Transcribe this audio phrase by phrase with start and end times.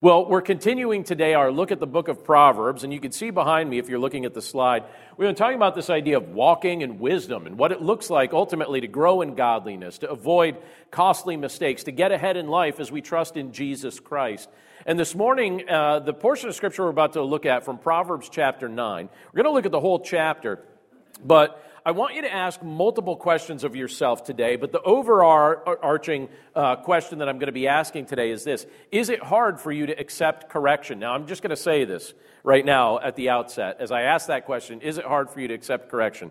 [0.00, 3.30] Well, we're continuing today our look at the book of Proverbs, and you can see
[3.30, 4.84] behind me if you're looking at the slide,
[5.16, 8.32] we've been talking about this idea of walking in wisdom and what it looks like
[8.32, 10.56] ultimately to grow in godliness, to avoid
[10.92, 14.48] costly mistakes, to get ahead in life as we trust in Jesus Christ.
[14.86, 18.28] And this morning, uh, the portion of scripture we're about to look at from Proverbs
[18.28, 20.60] chapter 9, we're going to look at the whole chapter,
[21.24, 26.76] but I want you to ask multiple questions of yourself today, but the overarching uh,
[26.76, 29.86] question that I'm going to be asking today is this Is it hard for you
[29.86, 30.98] to accept correction?
[30.98, 32.12] Now, I'm just going to say this
[32.44, 33.78] right now at the outset.
[33.80, 36.30] As I ask that question, is it hard for you to accept correction?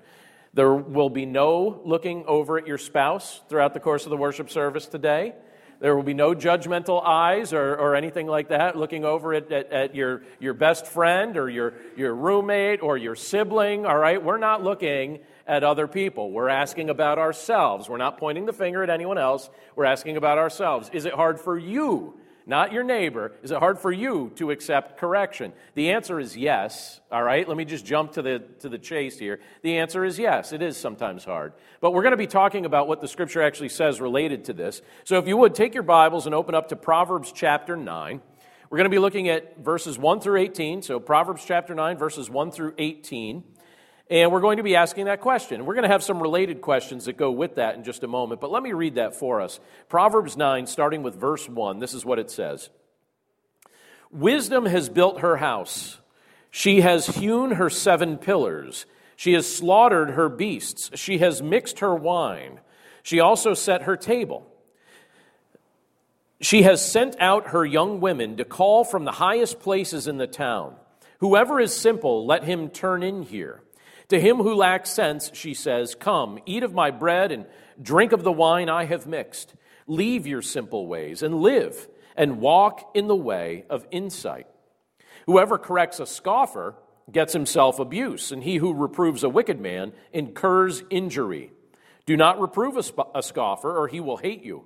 [0.53, 4.51] There will be no looking over at your spouse throughout the course of the worship
[4.51, 5.33] service today.
[5.79, 9.71] There will be no judgmental eyes or, or anything like that looking over at, at,
[9.71, 14.23] at, your, your best friend or your, your roommate or your sibling, all right?
[14.23, 16.31] We're not looking at other people.
[16.31, 17.89] We're asking about ourselves.
[17.89, 19.49] We're not pointing the finger at anyone else.
[19.75, 20.89] We're asking about ourselves.
[20.93, 24.97] Is it hard for you not your neighbor, is it hard for you to accept
[24.97, 25.51] correction?
[25.75, 27.01] The answer is yes.
[27.11, 29.41] All right, let me just jump to the, to the chase here.
[29.63, 31.51] The answer is yes, it is sometimes hard.
[31.81, 34.81] But we're going to be talking about what the scripture actually says related to this.
[35.03, 38.21] So if you would, take your Bibles and open up to Proverbs chapter 9.
[38.69, 40.83] We're going to be looking at verses 1 through 18.
[40.83, 43.43] So Proverbs chapter 9, verses 1 through 18.
[44.09, 45.65] And we're going to be asking that question.
[45.65, 48.39] We're going to have some related questions that go with that in just a moment,
[48.39, 49.59] but let me read that for us.
[49.89, 52.69] Proverbs 9, starting with verse 1, this is what it says
[54.11, 55.99] Wisdom has built her house,
[56.51, 58.85] she has hewn her seven pillars,
[59.17, 62.61] she has slaughtered her beasts, she has mixed her wine,
[63.03, 64.47] she also set her table.
[66.39, 70.27] She has sent out her young women to call from the highest places in the
[70.27, 70.75] town.
[71.19, 73.63] Whoever is simple, let him turn in here.
[74.09, 77.45] To him who lacks sense, she says, Come, eat of my bread and
[77.81, 79.53] drink of the wine I have mixed.
[79.85, 84.47] Leave your simple ways and live, and walk in the way of insight.
[85.25, 86.75] Whoever corrects a scoffer
[87.11, 91.51] gets himself abuse, and he who reproves a wicked man incurs injury.
[92.05, 94.65] Do not reprove a, sp- a scoffer, or he will hate you.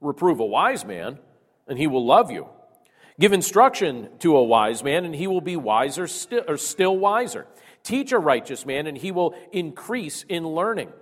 [0.00, 1.18] Reprove a wise man,
[1.68, 2.48] and he will love you.
[3.18, 7.46] Give instruction to a wise man, and he will be wiser, sti- or still wiser.
[7.82, 10.92] Teach a righteous man, and he will increase in learning.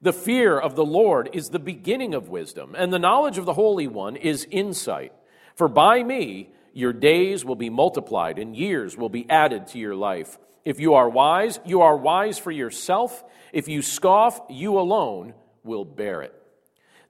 [0.00, 3.54] The fear of the Lord is the beginning of wisdom, and the knowledge of the
[3.54, 5.12] Holy One is insight.
[5.54, 9.94] For by me your days will be multiplied, and years will be added to your
[9.94, 10.38] life.
[10.64, 13.22] If you are wise, you are wise for yourself.
[13.52, 15.34] If you scoff, you alone
[15.64, 16.34] will bear it.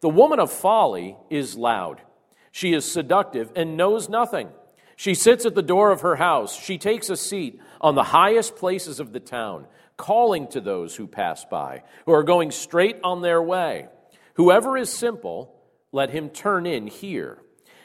[0.00, 2.02] The woman of folly is loud.
[2.50, 4.48] She is seductive and knows nothing.
[4.96, 6.58] She sits at the door of her house.
[6.58, 9.66] She takes a seat on the highest places of the town,
[9.96, 13.88] calling to those who pass by, who are going straight on their way.
[14.34, 15.54] Whoever is simple,
[15.92, 17.38] let him turn in here.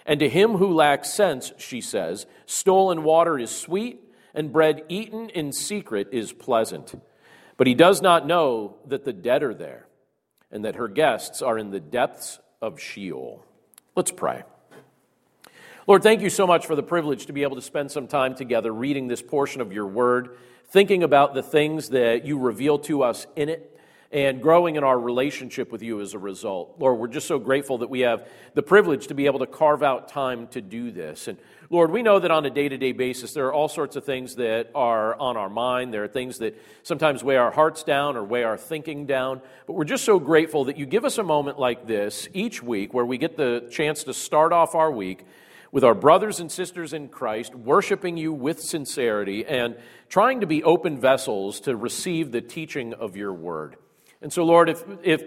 [0.06, 4.00] And to him who lacks sense, she says, stolen water is sweet,
[4.34, 6.96] and bread eaten in secret is pleasant.
[7.58, 9.88] But he does not know that the dead are there,
[10.52, 13.44] and that her guests are in the depths of Sheol.
[13.96, 14.44] Let's pray.
[15.88, 18.36] Lord, thank you so much for the privilege to be able to spend some time
[18.36, 23.04] together reading this portion of your word, thinking about the things that you reveal to
[23.04, 23.80] us in it,
[24.12, 26.76] and growing in our relationship with you as a result.
[26.78, 29.82] Lord, we're just so grateful that we have the privilege to be able to carve
[29.82, 31.30] out time to do this.
[31.30, 31.38] And
[31.70, 34.04] Lord, we know that on a day to day basis, there are all sorts of
[34.04, 35.94] things that are on our mind.
[35.94, 39.40] There are things that sometimes weigh our hearts down or weigh our thinking down.
[39.66, 42.94] But we're just so grateful that you give us a moment like this each week
[42.94, 45.24] where we get the chance to start off our week
[45.72, 49.76] with our brothers and sisters in Christ, worshiping you with sincerity, and
[50.10, 53.76] trying to be open vessels to receive the teaching of your word.
[54.22, 55.24] And so, Lord, if, if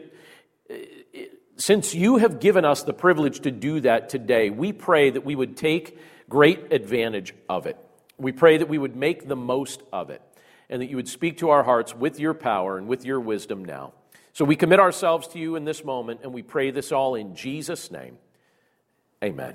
[1.56, 5.36] since you have given us the privilege to do that today, we pray that we
[5.36, 7.76] would take great advantage of it.
[8.16, 10.22] We pray that we would make the most of it,
[10.68, 13.64] and that you would speak to our hearts with your power and with your wisdom
[13.64, 13.92] now.
[14.32, 17.34] So we commit ourselves to you in this moment, and we pray this all in
[17.34, 18.16] Jesus' name.
[19.22, 19.54] Amen.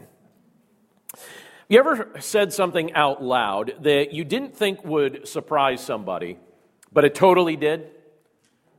[1.68, 6.38] You ever said something out loud that you didn't think would surprise somebody,
[6.94, 7.90] but it totally did?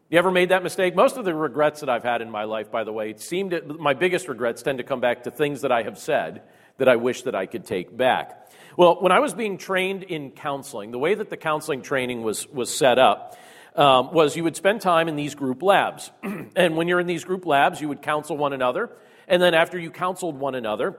[0.09, 0.95] You ever made that mistake?
[0.95, 3.51] Most of the regrets that I've had in my life, by the way, it seemed
[3.51, 6.43] to, my biggest regrets tend to come back to things that I have said
[6.79, 8.53] that I wish that I could take back.
[8.77, 12.47] Well, when I was being trained in counseling, the way that the counseling training was,
[12.47, 13.37] was set up
[13.75, 16.13] um, was you would spend time in these group labs.
[16.23, 18.91] and when you're in these group labs, you would counsel one another.
[19.27, 20.97] And then after you counseled one another,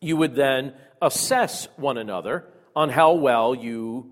[0.00, 4.10] you would then assess one another on how well you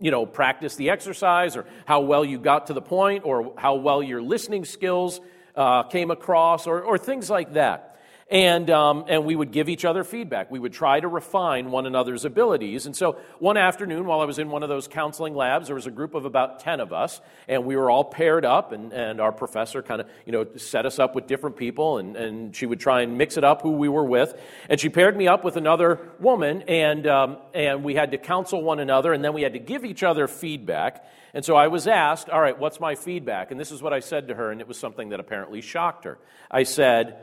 [0.00, 3.74] you know practice the exercise or how well you got to the point or how
[3.74, 5.20] well your listening skills
[5.56, 7.91] uh, came across or, or things like that
[8.30, 10.50] And, um, and we would give each other feedback.
[10.50, 12.86] We would try to refine one another's abilities.
[12.86, 15.86] And so one afternoon, while I was in one of those counseling labs, there was
[15.86, 19.20] a group of about 10 of us, and we were all paired up, and, and
[19.20, 22.64] our professor kind of, you know, set us up with different people, and, and she
[22.64, 24.40] would try and mix it up who we were with.
[24.68, 28.62] And she paired me up with another woman, and, um, and we had to counsel
[28.62, 31.04] one another, and then we had to give each other feedback.
[31.34, 33.50] And so I was asked, All right, what's my feedback?
[33.50, 36.04] And this is what I said to her, and it was something that apparently shocked
[36.04, 36.18] her.
[36.50, 37.16] I said,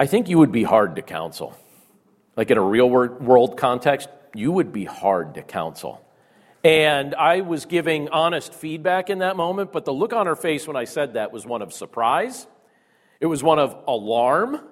[0.00, 1.54] I think you would be hard to counsel.
[2.34, 6.02] Like in a real world context, you would be hard to counsel.
[6.64, 10.66] And I was giving honest feedback in that moment, but the look on her face
[10.66, 12.46] when I said that was one of surprise,
[13.20, 14.62] it was one of alarm,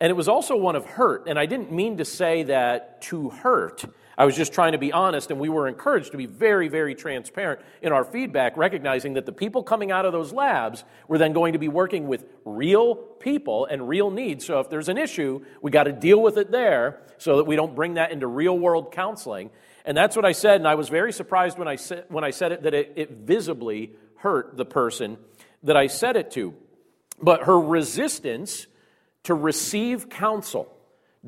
[0.00, 1.28] and it was also one of hurt.
[1.28, 3.86] And I didn't mean to say that to hurt.
[4.18, 6.94] I was just trying to be honest, and we were encouraged to be very, very
[6.94, 11.34] transparent in our feedback, recognizing that the people coming out of those labs were then
[11.34, 14.46] going to be working with real people and real needs.
[14.46, 17.56] So if there's an issue, we got to deal with it there so that we
[17.56, 19.50] don't bring that into real world counseling.
[19.84, 22.30] And that's what I said, and I was very surprised when I said, when I
[22.30, 25.18] said it that it, it visibly hurt the person
[25.62, 26.54] that I said it to.
[27.20, 28.66] But her resistance
[29.24, 30.75] to receive counsel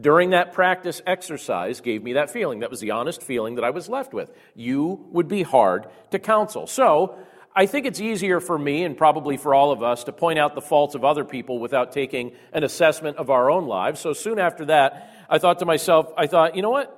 [0.00, 2.60] during that practice exercise gave me that feeling.
[2.60, 4.30] That was the honest feeling that I was left with.
[4.54, 6.66] You would be hard to counsel.
[6.66, 7.18] So,
[7.58, 10.54] I think it's easier for me and probably for all of us to point out
[10.54, 13.98] the faults of other people without taking an assessment of our own lives.
[13.98, 16.94] So soon after that, I thought to myself, I thought, you know what?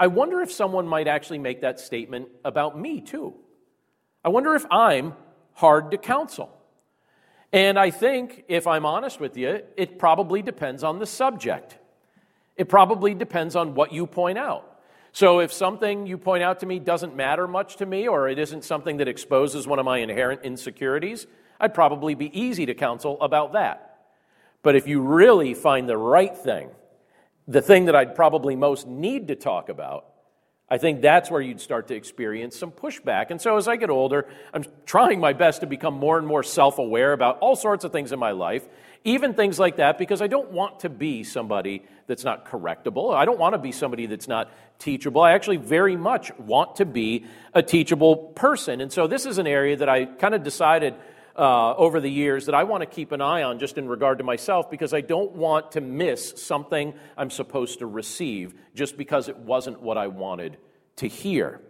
[0.00, 3.34] I wonder if someone might actually make that statement about me too.
[4.24, 5.14] I wonder if I'm
[5.52, 6.50] hard to counsel.
[7.52, 11.78] And I think, if I'm honest with you, it probably depends on the subject.
[12.60, 14.82] It probably depends on what you point out.
[15.12, 18.38] So if something you point out to me doesn't matter much to me, or it
[18.38, 21.26] isn't something that exposes one of my inherent insecurities,
[21.58, 23.96] I'd probably be easy to counsel about that.
[24.62, 26.68] But if you really find the right thing,
[27.48, 30.04] the thing that I'd probably most need to talk about,
[30.68, 33.30] I think that's where you'd start to experience some pushback.
[33.30, 36.42] And so as I get older, I'm trying my best to become more and more
[36.42, 38.68] self aware about all sorts of things in my life,
[39.04, 43.14] even things like that, because I don't want to be somebody that's not correctable.
[43.14, 45.22] I don't want to be somebody that's not teachable.
[45.22, 47.24] I actually very much want to be
[47.54, 48.80] a teachable person.
[48.80, 50.94] And so this is an area that I kind of decided
[51.36, 54.18] uh, over the years that I want to keep an eye on just in regard
[54.18, 59.28] to myself because I don't want to miss something I'm supposed to receive just because
[59.28, 60.58] it wasn't what I wanted
[60.96, 61.60] to hear.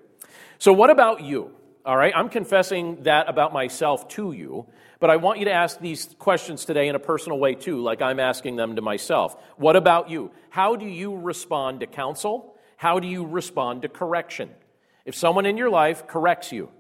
[0.59, 1.53] So, what about you?
[1.87, 4.67] All right, I'm confessing that about myself to you,
[5.01, 8.03] but I want you to ask these questions today in a personal way too, like
[8.03, 9.35] I'm asking them to myself.
[9.57, 10.31] What about you?
[10.51, 12.55] How do you respond to counsel?
[12.77, 14.51] How do you respond to correction?
[15.07, 16.71] If someone in your life corrects you,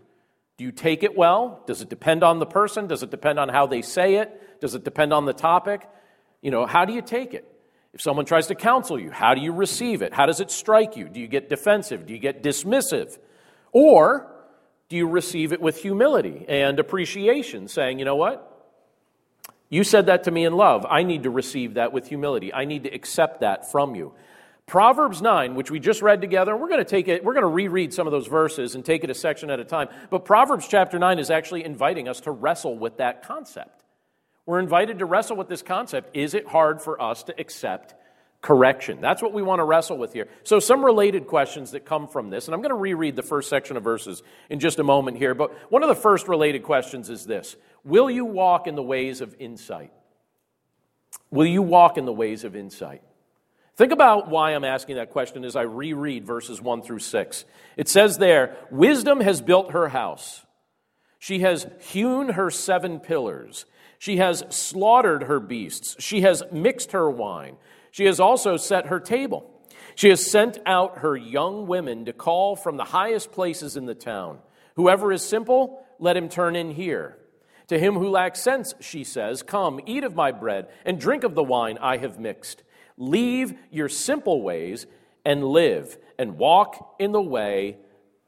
[0.58, 1.62] do you take it well?
[1.67, 2.87] Does it depend on the person?
[2.87, 4.61] Does it depend on how they say it?
[4.61, 5.88] Does it depend on the topic?
[6.43, 7.46] You know, how do you take it?
[7.94, 10.12] If someone tries to counsel you, how do you receive it?
[10.12, 11.08] How does it strike you?
[11.08, 12.06] Do you get defensive?
[12.06, 13.19] Do you get dismissive?
[13.72, 14.31] Or
[14.90, 18.46] do you receive it with humility and appreciation, saying, you know what?
[19.69, 20.84] You said that to me in love.
[20.84, 22.52] I need to receive that with humility.
[22.52, 24.12] I need to accept that from you.
[24.66, 27.48] Proverbs 9, which we just read together, we're going to take it, we're going to
[27.48, 29.88] reread some of those verses and take it a section at a time.
[30.10, 33.84] But Proverbs chapter 9 is actually inviting us to wrestle with that concept.
[34.44, 36.16] We're invited to wrestle with this concept.
[36.16, 37.94] Is it hard for us to accept
[38.42, 39.00] correction?
[39.00, 40.28] That's what we want to wrestle with here.
[40.44, 43.48] So, some related questions that come from this, and I'm going to reread the first
[43.48, 45.34] section of verses in just a moment here.
[45.34, 49.20] But one of the first related questions is this Will you walk in the ways
[49.20, 49.93] of insight?
[51.31, 53.03] Will you walk in the ways of insight?
[53.76, 57.44] Think about why I'm asking that question as I reread verses 1 through 6.
[57.79, 60.44] It says there, Wisdom has built her house.
[61.19, 63.67] She has hewn her seven pillars.
[63.98, 65.96] She has slaughtered her beasts.
[65.98, 67.56] She has mixed her wine.
[67.91, 69.51] She has also set her table.
[69.94, 73.94] She has sent out her young women to call from the highest places in the
[73.94, 74.39] town.
[74.77, 77.19] Whoever is simple, let him turn in here.
[77.69, 81.35] To him who lacks sense, she says, Come, eat of my bread, and drink of
[81.35, 82.63] the wine I have mixed.
[82.97, 84.87] Leave your simple ways
[85.25, 87.79] and live and walk in the way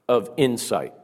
[0.09, 0.95] of insight.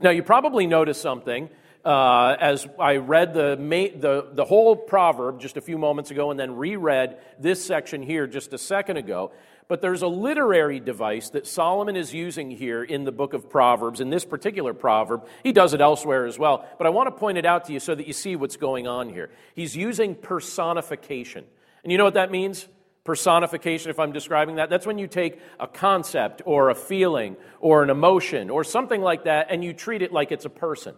[0.00, 1.48] Now, you probably noticed something
[1.84, 6.38] uh, as I read the, the, the whole proverb just a few moments ago and
[6.38, 9.32] then reread this section here just a second ago.
[9.68, 14.00] But there's a literary device that Solomon is using here in the book of Proverbs,
[14.00, 15.26] in this particular proverb.
[15.42, 16.68] He does it elsewhere as well.
[16.78, 18.86] But I want to point it out to you so that you see what's going
[18.86, 19.30] on here.
[19.54, 21.44] He's using personification.
[21.82, 22.68] And you know what that means?
[23.04, 24.70] personification, if I'm describing that.
[24.70, 29.24] That's when you take a concept or a feeling or an emotion or something like
[29.24, 30.94] that and you treat it like it's a person.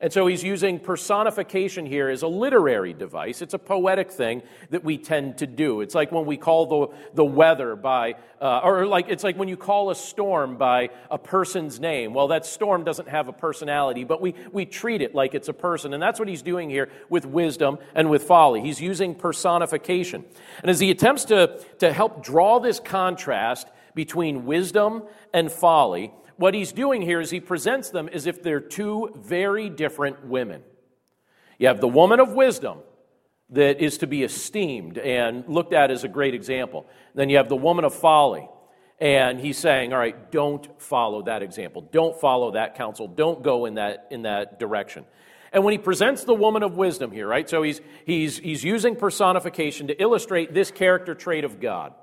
[0.00, 3.42] And so he's using personification here as a literary device.
[3.42, 5.80] It's a poetic thing that we tend to do.
[5.80, 9.48] It's like when we call the, the weather by, uh, or like it's like when
[9.48, 12.14] you call a storm by a person's name.
[12.14, 15.52] Well, that storm doesn't have a personality, but we, we treat it like it's a
[15.52, 15.92] person.
[15.92, 18.60] And that's what he's doing here with wisdom and with folly.
[18.60, 20.24] He's using personification.
[20.62, 25.02] And as he attempts to, to help draw this contrast between wisdom
[25.34, 29.68] and folly, what he's doing here is he presents them as if they're two very
[29.68, 30.62] different women.
[31.58, 32.78] You have the woman of wisdom
[33.50, 36.86] that is to be esteemed and looked at as a great example.
[37.14, 38.48] Then you have the woman of folly.
[39.00, 41.88] And he's saying, all right, don't follow that example.
[41.92, 43.08] Don't follow that counsel.
[43.08, 45.04] Don't go in that, in that direction.
[45.52, 48.96] And when he presents the woman of wisdom here, right, so he's, he's, he's using
[48.96, 51.94] personification to illustrate this character trait of God.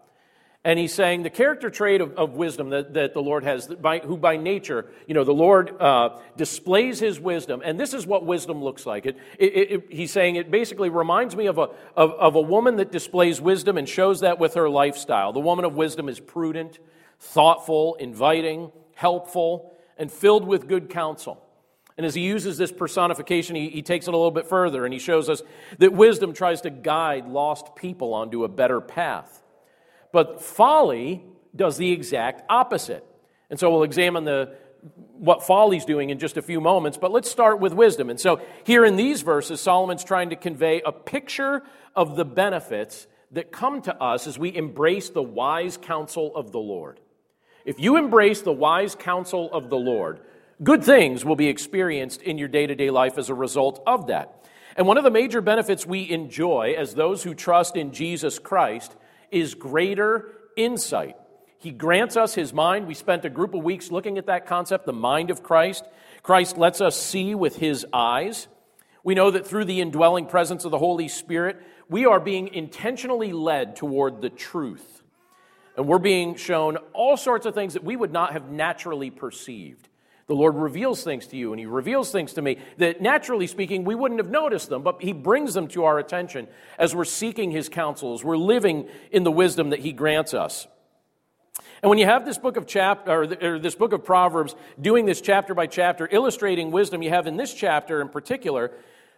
[0.66, 4.00] And he's saying the character trait of, of wisdom that, that the Lord has, by,
[4.00, 7.62] who by nature, you know, the Lord uh, displays his wisdom.
[7.64, 9.06] And this is what wisdom looks like.
[9.06, 12.78] It, it, it, he's saying it basically reminds me of a, of, of a woman
[12.78, 15.34] that displays wisdom and shows that with her lifestyle.
[15.34, 16.80] The woman of wisdom is prudent,
[17.20, 21.46] thoughtful, inviting, helpful, and filled with good counsel.
[21.96, 24.92] And as he uses this personification, he, he, takes it a little bit further and
[24.92, 25.44] he shows us
[25.78, 29.44] that wisdom tries to guide lost people onto a better path.
[30.16, 33.06] But folly does the exact opposite.
[33.50, 34.56] And so we'll examine the,
[35.12, 38.10] what folly's doing in just a few moments, but let's start with wisdom.
[38.10, 41.64] And so here in these verses, Solomon's trying to convey a picture
[41.98, 46.60] of the benefits that come to us as we embrace the wise counsel of the
[46.60, 47.02] Lord.
[47.66, 50.22] If you embrace the wise counsel of the Lord,
[50.64, 54.08] good things will be experienced in your day to day life as a result of
[54.08, 54.48] that.
[54.78, 58.96] And one of the major benefits we enjoy as those who trust in Jesus Christ
[59.32, 61.16] is greater insight.
[61.58, 62.88] He grants us his mind.
[62.88, 65.84] We spent a group of weeks looking at that concept, the mind of Christ.
[66.22, 68.48] Christ lets us see with his eyes.
[69.04, 73.34] We know that through the indwelling presence of the Holy Spirit, we are being intentionally
[73.34, 75.04] led toward the truth.
[75.78, 79.90] And we're being shown all sorts of things that we would not have naturally perceived.
[80.28, 83.84] The Lord reveals things to you, and He reveals things to me that, naturally speaking,
[83.84, 86.48] we wouldn't have noticed them, but He brings them to our attention
[86.80, 90.68] as we're seeking His counsel, as we're living in the wisdom that He grants us.
[91.84, 95.22] And when you have this book of chapter or, this book of Proverbs doing this
[95.22, 98.72] chapter by chapter, illustrating wisdom, you have in this chapter in particular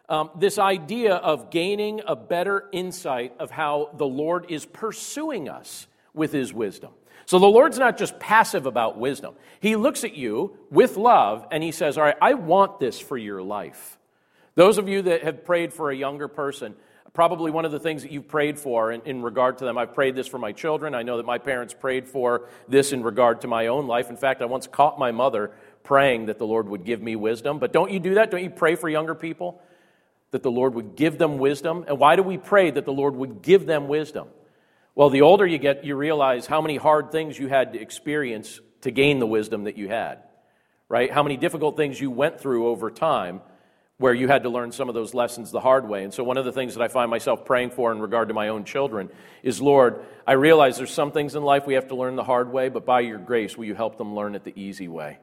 [0.09, 5.87] um, this idea of gaining a better insight of how the Lord is pursuing us
[6.13, 6.91] with His wisdom.
[7.27, 9.35] So the Lord's not just passive about wisdom.
[9.59, 13.17] He looks at you with love and he says, All right, I want this for
[13.17, 13.97] your life.
[14.55, 16.73] Those of you that have prayed for a younger person,
[17.13, 19.77] probably one of the things that you've prayed for in, in, regard to them.
[19.77, 20.95] I've prayed this for my children.
[20.95, 24.09] I know that my parents prayed for this in regard to my own life.
[24.09, 25.51] In fact, I once caught my mother
[25.83, 27.59] praying that the Lord would give me wisdom.
[27.59, 28.31] But don't you do that?
[28.31, 29.61] Don't you pray for younger people?
[30.31, 31.83] That the Lord would give them wisdom?
[31.89, 34.29] And why do we pray that the Lord would give them wisdom?
[34.97, 38.59] Well, the older you get, you realize how many hard things you had to experience
[38.81, 40.23] to gain the wisdom that you had,
[40.89, 41.11] right?
[41.11, 43.41] How many difficult things you went through over time
[43.99, 46.03] where you had to learn some of those lessons the hard way.
[46.03, 48.33] And so, one of the things that I find myself praying for in regard to
[48.33, 49.11] my own children
[49.43, 52.51] is Lord, I realize there's some things in life we have to learn the hard
[52.51, 55.19] way, but by your grace, will you help them learn it the easy way?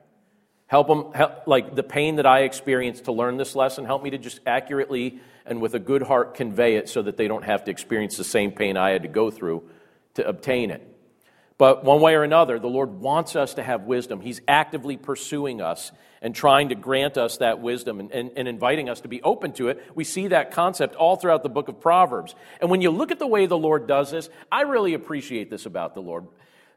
[0.75, 4.11] Help them, help, like the pain that I experienced to learn this lesson, help me
[4.11, 7.63] to just accurately and with a good heart convey it so that they don't have
[7.67, 9.63] to experience the same pain I had to go through
[10.15, 10.83] to obtain it.
[11.59, 14.21] But one way or another, the Lord wants us to have wisdom.
[14.21, 18.89] He's actively pursuing us and trying to grant us that wisdom and, and, and, inviting
[18.89, 19.81] us to be open to it.
[19.95, 22.35] We see that concept all throughout the book of Proverbs.
[22.61, 25.67] And when you look at the way the Lord does this, I really appreciate this
[25.67, 26.27] about the Lord.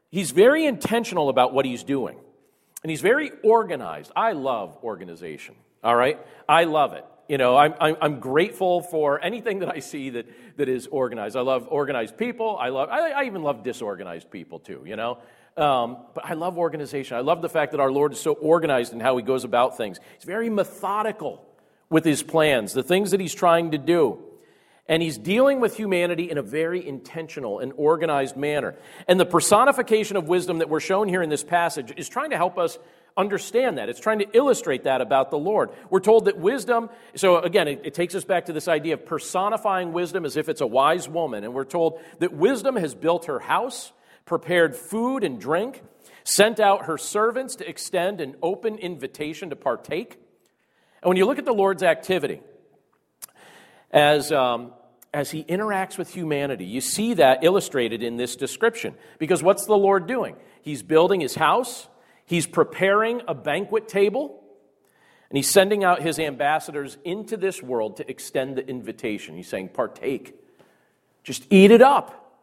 [0.08, 2.20] He's very intentional about what he's doing,
[2.82, 4.12] and he's very organized.
[4.14, 6.18] I love organization, all right?
[6.48, 7.04] I love it.
[7.28, 11.36] You know, I'm, I'm, grateful for anything that I see that, that is organized.
[11.36, 12.56] I love organized people.
[12.58, 15.18] I, love, I, I even love disorganized people too, you know.
[15.58, 17.18] Um, but I love organization.
[17.18, 19.76] I love the fact that our Lord is so organized in how he goes about
[19.76, 19.98] things.
[20.14, 21.44] He's very methodical
[21.90, 24.22] with his plans, the things that he's trying to do.
[24.88, 28.74] And he's dealing with humanity in a very intentional and organized manner.
[29.06, 32.36] And the personification of wisdom that we're shown here in this passage is trying to
[32.36, 32.78] help us
[33.18, 33.88] understand that.
[33.88, 35.70] It's trying to illustrate that about the Lord.
[35.90, 39.04] We're told that wisdom, so again, it, it, takes us back to this idea of
[39.04, 41.44] personifying wisdom as if it's a wise woman.
[41.44, 43.92] And we're told that wisdom has built her house,
[44.24, 45.82] prepared food and drink,
[46.22, 50.12] sent out her servants to extend an open invitation to partake.
[51.02, 52.40] And when you look at the Lord's activity,
[53.90, 54.72] as, um,
[55.12, 58.94] as he interacts with humanity, you see that illustrated in this description.
[59.18, 60.36] Because what's the Lord doing?
[60.62, 61.88] He's building his house,
[62.28, 64.44] He's preparing a banquet table.
[65.30, 69.34] And he's sending out his ambassadors into this world to extend the invitation.
[69.34, 70.34] He's saying, partake.
[71.22, 72.42] Just eat it up.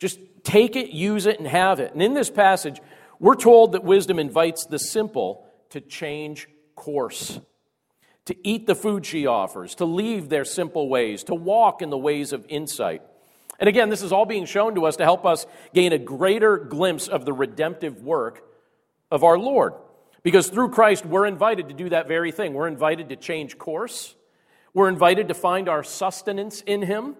[0.00, 1.92] Just take it, use it, and have it.
[1.92, 2.80] And in this passage,
[3.20, 7.38] we're told that wisdom invites the simple to change course,
[8.26, 11.98] to eat the food she offers, to leave their simple ways, to walk in the
[11.98, 13.02] ways of insight.
[13.58, 16.56] And again, this is all being shown to us to help us gain a greater
[16.56, 18.42] glimpse of the redemptive work
[19.10, 19.74] of our Lord.
[20.22, 22.54] Because through Christ, we're invited to do that very thing.
[22.54, 24.14] We're invited to change course.
[24.72, 27.16] We're invited to find our sustenance in Him.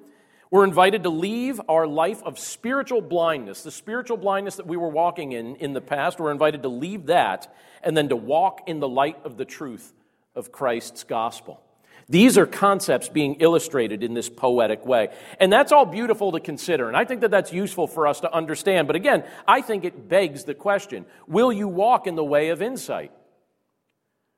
[0.50, 4.88] We're invited to leave our life of spiritual blindness, the spiritual blindness that we were
[4.88, 6.21] walking in in the past.
[6.21, 9.92] We're invited to leave that and then to walk in the light of the truth
[10.34, 11.60] of Christ's gospel.
[12.08, 15.08] These are concepts being illustrated in this poetic way.
[15.40, 16.88] And that's all beautiful to consider.
[16.88, 18.86] And I think that that's useful for us to understand.
[18.86, 22.60] But again, I think it begs the question will you walk in the way of
[22.60, 23.12] insight?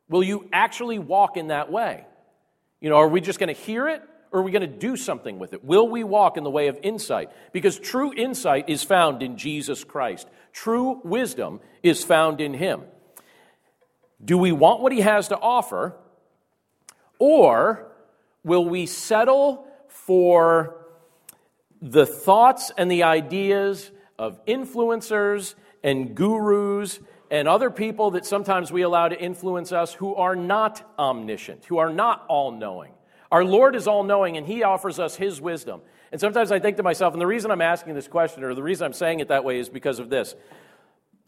[0.08, 2.06] Will you actually walk in that way?
[2.80, 4.96] You know, are we just going to hear it or are we going to do
[4.96, 5.64] something with it?
[5.64, 7.30] Will we walk in the way of insight?
[7.52, 12.82] Because true insight is found in Jesus Christ, true wisdom is found in Him.
[14.22, 15.94] Do we want what He has to offer?
[17.18, 17.86] Or
[18.42, 20.76] will we settle for
[21.80, 28.82] the thoughts and the ideas of influencers and gurus and other people that sometimes we
[28.82, 32.92] allow to influence us who are not omniscient, who are not all knowing?
[33.32, 35.80] Our Lord is all knowing and He offers us His wisdom.
[36.12, 38.62] And sometimes I think to myself, and the reason I'm asking this question, or the
[38.62, 40.36] reason I'm saying it that way, is because of this.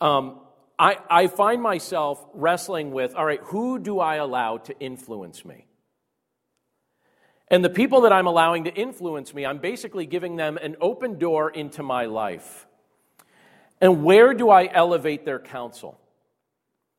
[0.00, 0.38] Um,
[0.78, 5.66] I, I find myself wrestling with all right, who do I allow to influence me?
[7.48, 11.18] And the people that I'm allowing to influence me, I'm basically giving them an open
[11.18, 12.66] door into my life.
[13.80, 16.00] And where do I elevate their counsel?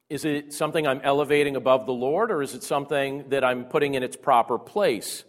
[0.10, 3.96] Is it something I'm elevating above the Lord, or is it something that I'm putting
[3.96, 5.25] in its proper place?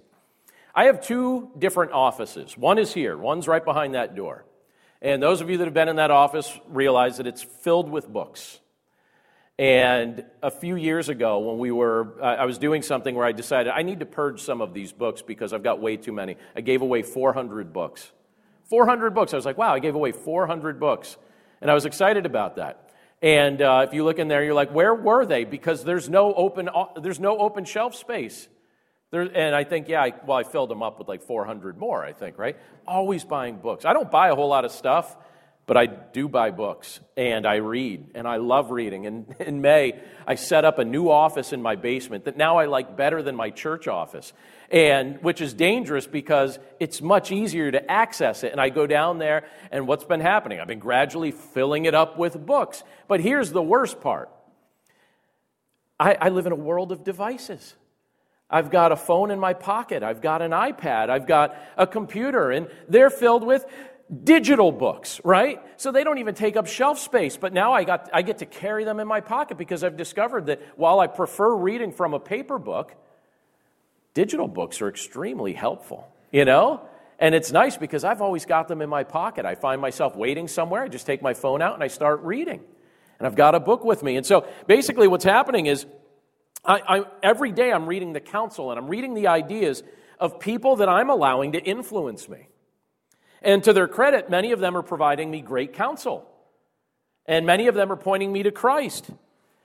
[0.73, 2.57] I have two different offices.
[2.57, 4.45] One is here, one's right behind that door.
[5.00, 8.09] And those of you that have been in that office realize that it's filled with
[8.09, 8.61] books.
[9.59, 13.73] And a few years ago, when we were, I was doing something where I decided
[13.73, 16.37] I need to purge some of these books because I've got way too many.
[16.54, 18.13] I gave away 400 books.
[18.65, 19.32] 400 books.
[19.32, 21.17] I was like, wow, I gave away 400 books.
[21.61, 22.93] And I was excited about that.
[23.21, 25.45] And uh, if you look in there, you're like, where were they?
[25.45, 28.49] Because there's no open, uh, there's no open shelf space.
[29.10, 32.04] There, and I think, yeah, I, well, I filled them up with like 400 more,
[32.04, 32.56] I think, right?
[32.86, 33.84] Always buying books.
[33.84, 35.16] I don't buy a whole lot of stuff.
[35.68, 39.06] But I do buy books and I read and I love reading.
[39.06, 42.64] And in May, I set up a new office in my basement that now I
[42.64, 44.32] like better than my church office.
[44.71, 48.52] And which is dangerous because it's much easier to access it.
[48.52, 50.58] And I go down there, and what's been happening?
[50.58, 52.82] I've been gradually filling it up with books.
[53.06, 54.30] But here's the worst part
[56.00, 57.75] I, I live in a world of devices.
[58.50, 60.02] I've got a phone in my pocket.
[60.02, 61.11] I've got an iPad.
[61.11, 63.67] I've got a computer, and they're filled with
[64.25, 65.61] digital books, right?
[65.76, 67.37] So they don't even take up shelf space.
[67.37, 70.47] But now I, got, I get to carry them in my pocket because I've discovered
[70.47, 72.95] that while I prefer reading from a paper book,
[74.15, 76.80] digital books are extremely helpful, you know?
[77.19, 79.45] And it's nice because I've always got them in my pocket.
[79.45, 82.63] I find myself waiting somewhere, I just take my phone out and I start reading.
[83.19, 84.17] And I've got a book with me.
[84.17, 85.84] And so basically, what's happening is
[86.69, 89.83] I, I, every day I'm reading the counsel and I'm reading the ideas
[90.21, 92.49] of people that I'm allowing to influence me.
[93.41, 96.28] And to their credit, many of them are providing me great counsel.
[97.25, 99.09] And many of them are pointing me to Christ.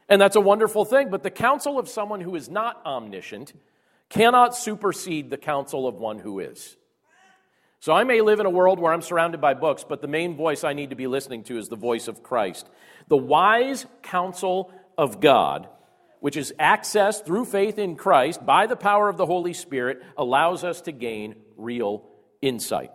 [0.08, 1.10] And that's a wonderful thing.
[1.10, 3.54] But the counsel of someone who is not omniscient
[4.10, 6.78] cannot supersede the counsel of one who is.
[7.80, 10.38] So I may live in a world where I'm surrounded by books, but the main
[10.38, 12.70] voice I need to be listening to is the voice of Christ.
[13.10, 15.68] The wise counsel of God,
[16.24, 20.64] which is accessed through faith in Christ by the power of the Holy Spirit, allows
[20.64, 22.06] us to gain real
[22.42, 22.92] insight.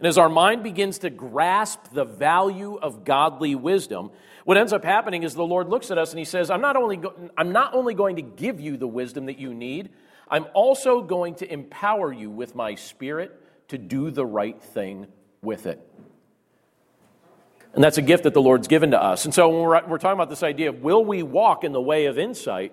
[0.00, 4.10] And as our mind begins to grasp the value of godly wisdom,
[4.44, 6.74] what ends up happening is the Lord looks at us and he says, I'm not
[6.74, 9.90] only, go- I'm not only going to give you the wisdom that you need,
[10.28, 13.30] I'm also going to empower you with my spirit
[13.68, 15.06] to do the right thing
[15.40, 15.80] with it.
[17.74, 19.24] And that's a gift that the Lord's given to us.
[19.24, 21.80] And so when we're, we're talking about this idea of will we walk in the
[21.80, 22.72] way of insight,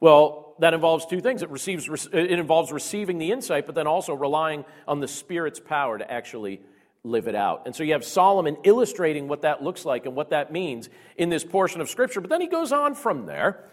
[0.00, 1.42] well, that involves two things.
[1.42, 5.98] It, receives, it involves receiving the insight, but then also relying on the Spirit's power
[5.98, 6.60] to actually
[7.04, 7.62] live it out.
[7.66, 11.28] And so you have Solomon illustrating what that looks like and what that means in
[11.28, 12.20] this portion of Scripture.
[12.20, 13.64] But then he goes on from there.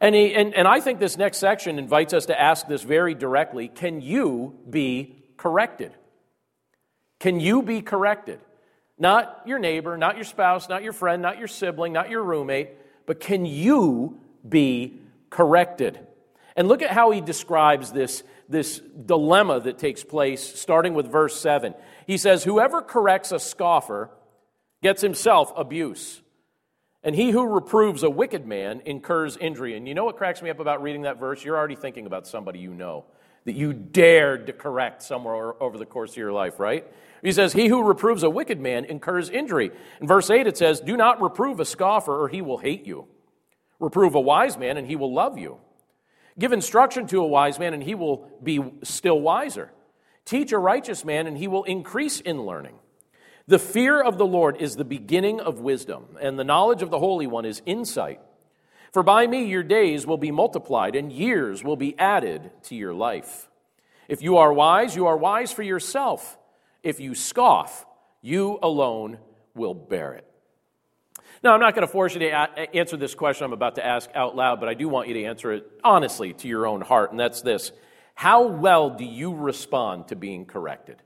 [0.00, 3.14] And, he, and, and I think this next section invites us to ask this very
[3.14, 5.92] directly Can you be corrected?
[7.18, 8.40] Can you be corrected?
[9.00, 12.68] Not your neighbor, not your spouse, not your friend, not your sibling, not your roommate,
[13.06, 15.98] but can you be corrected?
[16.54, 21.40] And look at how he describes this, this dilemma that takes place, starting with verse
[21.40, 21.74] 7.
[22.06, 24.10] He says, Whoever corrects a scoffer
[24.82, 26.20] gets himself abuse.
[27.02, 29.74] And he who reproves a wicked man incurs injury.
[29.78, 31.42] And you know what cracks me up about reading that verse?
[31.42, 33.06] You're already thinking about somebody you know
[33.44, 36.86] that you dared to correct somewhere over the course of your life, right?
[37.22, 39.70] He says, He who reproves a wicked man incurs injury.
[40.00, 43.06] In verse 8, it says, Do not reprove a scoffer, or he will hate you.
[43.78, 45.58] Reprove a wise man, and he will love you.
[46.38, 49.70] Give instruction to a wise man, and he will be still wiser.
[50.24, 52.76] Teach a righteous man, and he will increase in learning.
[53.46, 56.98] The fear of the Lord is the beginning of wisdom, and the knowledge of the
[56.98, 58.20] Holy One is insight.
[58.92, 62.92] For by me your days will be multiplied, and years will be added to your
[62.92, 63.48] life.
[64.08, 66.36] If you are wise, you are wise for yourself.
[66.82, 67.86] If you scoff,
[68.20, 69.18] you alone
[69.54, 70.26] will bear it.
[71.42, 73.86] Now, I'm not going to force you to a- answer this question I'm about to
[73.86, 76.80] ask out loud, but I do want you to answer it honestly to your own
[76.80, 77.72] heart, and that's this
[78.14, 80.96] How well do you respond to being corrected?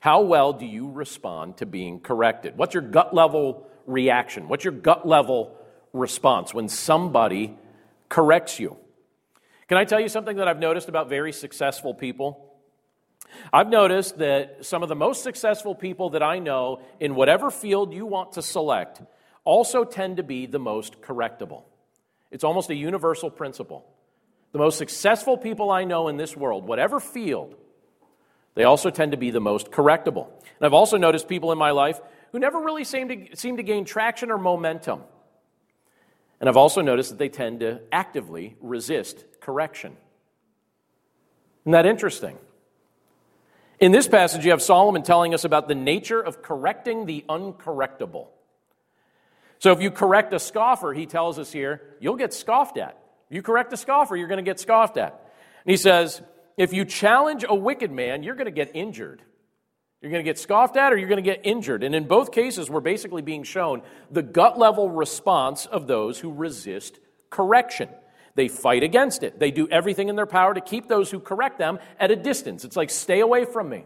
[0.00, 2.56] How well do you respond to being corrected?
[2.56, 4.48] What's your gut level reaction?
[4.48, 5.56] What's your gut level
[5.92, 7.56] response when somebody
[8.08, 8.76] corrects you?
[9.68, 12.52] Can I tell you something that I've noticed about very successful people?
[13.52, 17.94] I've noticed that some of the most successful people that I know in whatever field
[17.94, 19.00] you want to select
[19.44, 21.62] also tend to be the most correctable.
[22.30, 23.86] It's almost a universal principle.
[24.52, 27.54] The most successful people I know in this world, whatever field,
[28.54, 30.26] they also tend to be the most correctable.
[30.26, 32.00] And I've also noticed people in my life
[32.32, 35.02] who never really seem to, seem to gain traction or momentum.
[36.42, 39.96] And I've also noticed that they tend to actively resist correction.
[41.62, 42.36] Isn't that interesting?
[43.78, 48.26] In this passage, you have Solomon telling us about the nature of correcting the uncorrectable.
[49.60, 52.98] So if you correct a scoffer, he tells us here, you'll get scoffed at.
[53.30, 55.12] If You correct a scoffer, you're going to get scoffed at.
[55.64, 56.20] And he says,
[56.56, 59.22] if you challenge a wicked man, you're going to get injured.
[60.02, 61.84] You're going to get scoffed at or you're going to get injured.
[61.84, 66.32] And in both cases, we're basically being shown the gut level response of those who
[66.32, 66.98] resist
[67.30, 67.88] correction.
[68.34, 69.38] They fight against it.
[69.38, 72.64] They do everything in their power to keep those who correct them at a distance.
[72.64, 73.84] It's like, stay away from me.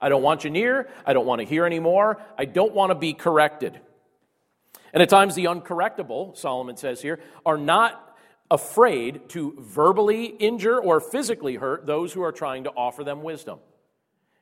[0.00, 0.88] I don't want you near.
[1.04, 2.22] I don't want to hear anymore.
[2.38, 3.80] I don't want to be corrected.
[4.92, 8.16] And at times, the uncorrectable, Solomon says here, are not
[8.48, 13.58] afraid to verbally injure or physically hurt those who are trying to offer them wisdom.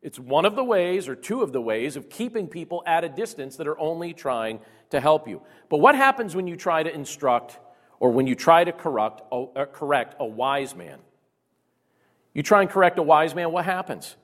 [0.07, 3.09] It's one of the ways, or two of the ways, of keeping people at a
[3.09, 5.43] distance that are only trying to help you.
[5.69, 7.59] But what happens when you try to instruct
[7.99, 11.01] or when you try to correct, uh, correct a wise man?
[12.35, 14.15] You try and correct a wise man, what happens?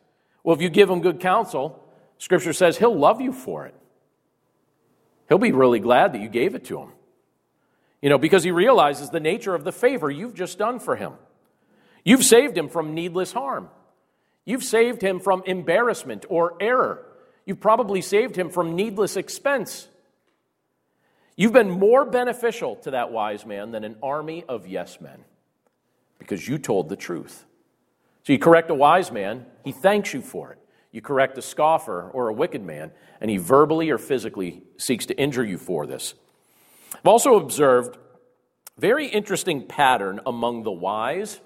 [0.44, 1.84] Well, if you give him good counsel,
[2.16, 3.74] Scripture says he'll love you for it.
[5.28, 6.92] He'll be really glad that you gave it to him.
[8.00, 11.14] You know, because he realizes the nature of the favor you've just done for him.
[12.04, 13.68] You've saved him from needless harm.
[14.44, 17.06] You've saved him from embarrassment or error.
[17.44, 19.88] You've probably saved him from needless expense.
[21.36, 25.24] You've been more beneficial to that wise man than an army of yes men
[26.18, 27.44] because you told the truth.
[28.24, 30.58] So you correct a wise man, he thanks you for it.
[30.92, 35.18] You correct a scoffer or a wicked man, and he verbally or physically seeks to
[35.18, 36.14] injure you for this.
[36.94, 37.96] I've also observed
[38.78, 41.40] very interesting pattern among the wise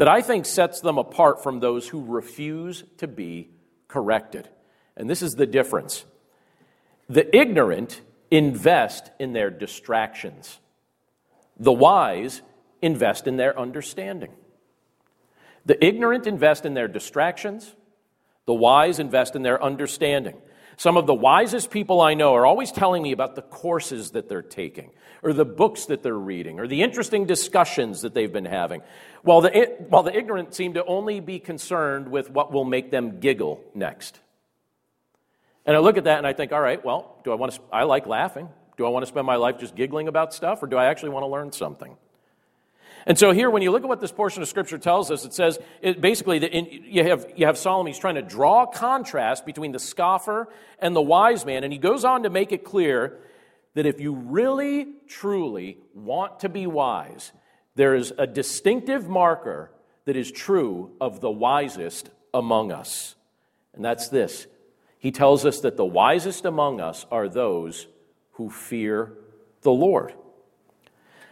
[0.00, 3.50] that I think sets them apart from those who refuse to be
[3.86, 4.48] corrected.
[4.96, 6.06] And this is the difference.
[7.10, 10.58] The ignorant invest in their distractions.
[11.58, 12.40] The wise
[12.80, 14.30] invest in their understanding.
[15.66, 17.74] The ignorant invest in their distractions.
[18.46, 20.40] The wise invest in their understanding.
[20.80, 24.30] Some of the wisest people I know are always telling me about the courses that
[24.30, 28.46] they're taking, or the books that they're reading, or the interesting discussions that they've been
[28.46, 28.80] having,
[29.20, 33.20] while the, while the ignorant seem to only be concerned with what will make them
[33.20, 34.20] giggle next.
[35.66, 37.60] And I look at that and I think, all right, well, do I want to,
[37.70, 38.48] I like laughing.
[38.78, 41.10] Do I want to spend my life just giggling about stuff, or do I actually
[41.10, 41.94] want to learn something?
[43.06, 45.32] And so here, when you look at what this portion of Scripture tells us, it
[45.32, 48.66] says it basically that in, you, have, you have Solomon, he's trying to draw a
[48.66, 51.64] contrast between the scoffer and the wise man.
[51.64, 53.18] And he goes on to make it clear
[53.74, 57.32] that if you really, truly want to be wise,
[57.74, 59.70] there is a distinctive marker
[60.04, 63.14] that is true of the wisest among us.
[63.74, 64.46] And that's this
[64.98, 67.86] He tells us that the wisest among us are those
[68.32, 69.14] who fear
[69.62, 70.14] the Lord.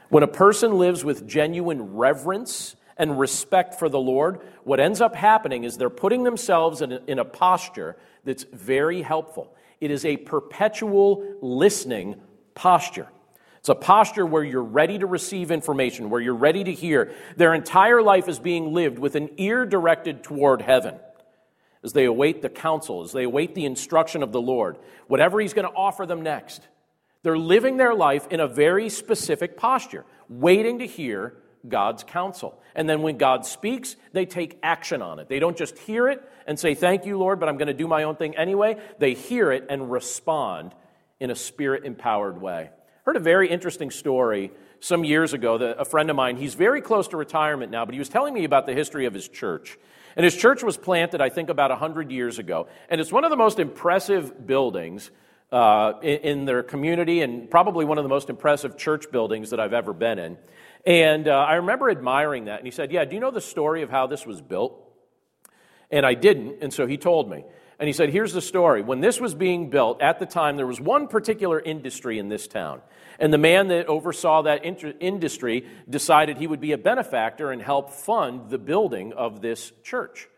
[0.08, 5.14] When a person lives with genuine reverence and respect for the Lord, what ends up
[5.14, 9.54] happening is they're putting themselves in a, in a posture that's very helpful.
[9.80, 12.20] It is a perpetual listening
[12.54, 13.08] posture.
[13.58, 17.12] It's a posture where you're ready to receive information, where you're ready to hear.
[17.36, 20.94] Their entire life is being lived with an ear directed toward heaven
[21.84, 25.54] as they await the counsel, as they await the instruction of the Lord, whatever He's
[25.54, 26.66] going to offer them next.
[27.22, 31.35] They're living their life in a very specific posture, waiting to hear
[31.66, 32.61] God's counsel.
[32.74, 35.28] And then when God speaks, they take action on it.
[35.28, 37.88] They don't just hear it and say, Thank you, Lord, but I'm going to do
[37.88, 38.76] my own thing anyway.
[38.98, 40.74] They hear it and respond
[41.20, 42.70] in a spirit empowered way.
[43.04, 45.59] Heard a very interesting story some years ago.
[45.59, 48.35] That a friend of mine, he's very close to retirement now, but he was telling
[48.35, 49.76] me about the history of his church.
[50.14, 52.68] And his church was planted, I think, about 100 years ago.
[52.88, 55.11] And it's one of the most impressive buildings
[55.50, 59.61] uh, in, in, their community and probably one of the most impressive church buildings that
[59.61, 60.38] I've ever been in.
[60.84, 62.58] And uh, I remember admiring that.
[62.58, 64.84] And he said, Yeah, do you know the story of how this was built?
[65.90, 66.58] And I didn't.
[66.62, 67.44] And so he told me.
[67.78, 68.82] And he said, Here's the story.
[68.82, 72.46] When this was being built, at the time, there was one particular industry in this
[72.46, 72.82] town.
[73.18, 77.90] And the man that oversaw that industry decided he would be a benefactor and help
[77.90, 80.28] fund the building of this church.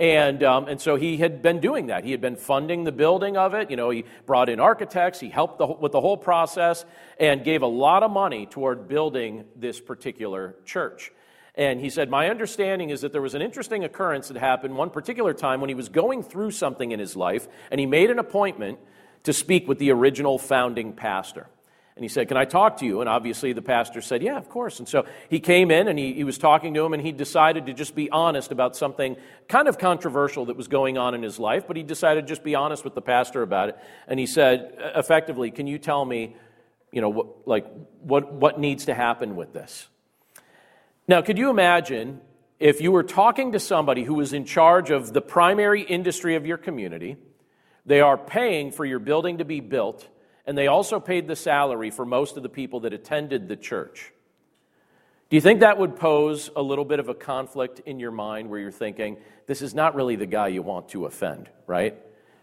[0.00, 2.04] And, um, and so he had been doing that.
[2.04, 3.70] He had been funding the building of it.
[3.70, 6.86] You know, he brought in architects, he helped the, with the whole process,
[7.18, 11.12] and gave a lot of money toward building this particular church.
[11.54, 14.88] And he said, My understanding is that there was an interesting occurrence that happened one
[14.88, 18.18] particular time when he was going through something in his life, and he made an
[18.18, 18.78] appointment
[19.24, 21.46] to speak with the original founding pastor.
[22.00, 23.02] And he said, Can I talk to you?
[23.02, 24.78] And obviously the pastor said, Yeah, of course.
[24.78, 27.66] And so he came in and he, he was talking to him, and he decided
[27.66, 29.16] to just be honest about something
[29.48, 32.42] kind of controversial that was going on in his life, but he decided to just
[32.42, 33.78] be honest with the pastor about it.
[34.08, 36.36] And he said, effectively, Can you tell me,
[36.90, 37.66] you know, what, like,
[38.00, 39.86] what, what needs to happen with this?
[41.06, 42.22] Now, could you imagine
[42.58, 46.46] if you were talking to somebody who was in charge of the primary industry of
[46.46, 47.18] your community?
[47.84, 50.08] They are paying for your building to be built
[50.46, 54.12] and they also paid the salary for most of the people that attended the church.
[55.30, 58.50] Do you think that would pose a little bit of a conflict in your mind
[58.50, 61.96] where you're thinking, this is not really the guy you want to offend, right?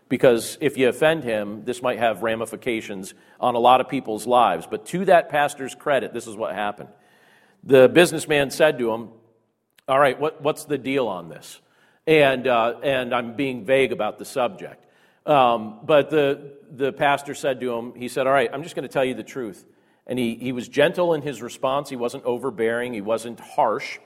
[0.08, 4.68] Because if you offend him, this might have ramifications on a lot of people's lives.
[4.70, 6.90] But to that pastor's credit, this is what happened.
[7.64, 9.10] The businessman said to him,
[9.88, 11.60] All right, what, what's the deal on this?
[12.06, 14.86] And, uh, and I'm being vague about the subject.
[15.28, 18.88] Um, but the, the pastor said to him, he said, All right, I'm just going
[18.88, 19.66] to tell you the truth.
[20.08, 21.90] And he, he was gentle in his response.
[21.90, 24.00] He wasn't overbearing, he wasn't harsh,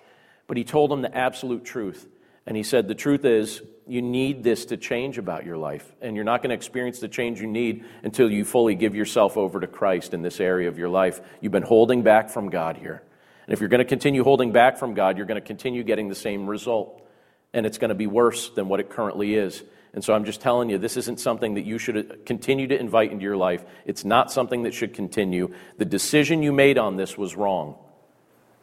[0.47, 2.07] but he told him the absolute truth.
[2.47, 5.91] And he said, The truth is, you need this to change about your life.
[6.01, 9.37] And you're not going to experience the change you need until you fully give yourself
[9.37, 11.21] over to Christ in this area of your life.
[11.39, 13.03] You've been holding back from God here.
[13.45, 16.09] And if you're going to continue holding back from God, you're going to continue getting
[16.09, 17.05] the same result.
[17.53, 19.61] And it's going to be worse than what it currently is.
[19.93, 22.79] And so I'm just telling you, this isn't something that you should uh, continue to
[22.79, 23.63] invite into your life.
[23.85, 25.53] It's not something that should continue.
[25.77, 27.75] The decision you made on this was wrong.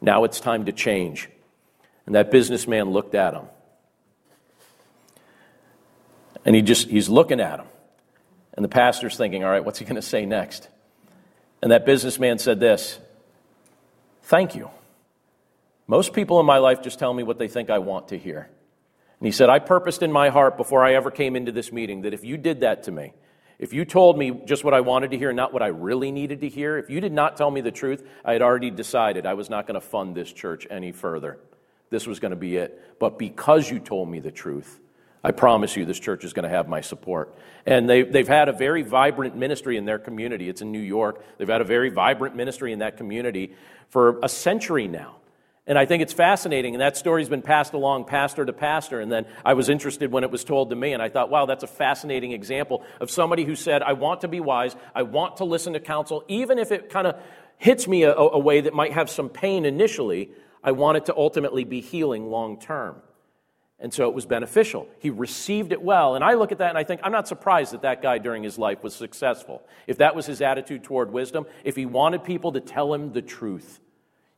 [0.01, 1.29] Now it's time to change.
[2.05, 3.45] And that businessman looked at him.
[6.45, 7.67] And he just, he's looking at him.
[8.53, 10.67] And the pastor's thinking, all right, what's he going to say next?
[11.61, 12.99] And that businessman said this
[14.23, 14.69] Thank you.
[15.85, 18.49] Most people in my life just tell me what they think I want to hear.
[19.19, 22.03] And he said, I purposed in my heart before I ever came into this meeting
[22.03, 23.13] that if you did that to me,
[23.57, 26.39] if you told me just what I wanted to hear, not what I really needed
[26.41, 29.33] to hear, if you did not tell me the truth, I had already decided I
[29.33, 31.37] was not going to fund this church any further.
[31.89, 32.97] This was going to be it.
[32.99, 34.79] But because you told me the truth,
[35.21, 37.35] I promise you this church is going to have my support.
[37.65, 40.47] And they, they've had a very vibrant ministry in their community.
[40.47, 41.25] It's in New York.
[41.37, 43.53] They've had a very vibrant ministry in that community
[43.89, 45.17] for a century now.
[45.69, 49.01] And I think it's fascinating, and that story's been passed along pastor to pastor.
[49.01, 51.45] And then I was interested when it was told to me, and I thought, wow,
[51.45, 55.37] that's a fascinating example of somebody who said, I want to be wise, I want
[55.37, 57.21] to listen to counsel, even if it kind of
[57.57, 60.31] hits me a, a way that might have some pain initially,
[60.63, 62.95] I want it to ultimately be healing long term.
[63.79, 64.87] And so it was beneficial.
[64.97, 66.15] He received it well.
[66.15, 68.41] And I look at that and I think, I'm not surprised that that guy during
[68.41, 69.61] his life was successful.
[69.85, 73.21] If that was his attitude toward wisdom, if he wanted people to tell him the
[73.21, 73.79] truth,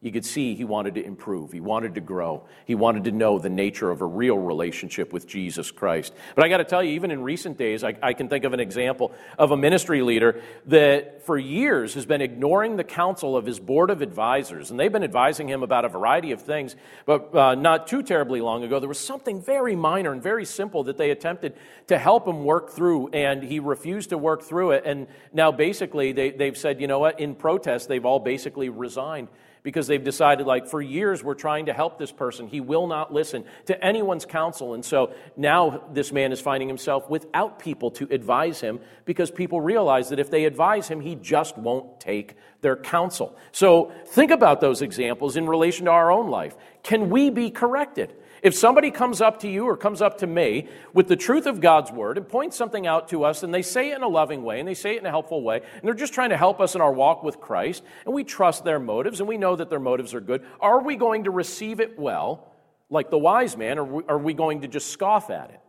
[0.03, 1.51] you could see he wanted to improve.
[1.51, 2.43] He wanted to grow.
[2.65, 6.11] He wanted to know the nature of a real relationship with Jesus Christ.
[6.33, 8.53] But I got to tell you, even in recent days, I, I, can think of
[8.53, 13.45] an example of a ministry leader that for years has been ignoring the counsel of
[13.45, 14.71] his board of advisors.
[14.71, 16.75] And they've been advising him about a variety of things.
[17.05, 20.83] But uh, not too terribly long ago, there was something very minor and very simple
[20.85, 21.53] that they attempted
[21.87, 23.09] to help him work through.
[23.09, 24.83] And he refused to work through it.
[24.83, 29.27] And now basically, they, they've said, you know what, in protest, they've all basically resigned
[29.63, 32.47] because they've decided, like, for years we're trying to help this person.
[32.47, 34.73] He will not listen to anyone's counsel.
[34.73, 39.61] And so now this man is finding himself without people to advise him because people
[39.61, 43.35] realize that if they advise him, he just won't take their counsel.
[43.51, 46.55] So think about those examples in relation to our own life.
[46.83, 48.13] Can we be corrected?
[48.41, 51.61] If somebody comes up to you or comes up to me with the truth of
[51.61, 54.43] God's word and points something out to us, and they say it in a loving
[54.43, 56.59] way and they say it in a helpful way, and they're just trying to help
[56.59, 59.69] us in our walk with Christ, and we trust their motives and we know that
[59.69, 62.51] their motives are good, are we going to receive it well,
[62.89, 65.59] like the wise man, or are we going to just scoff at it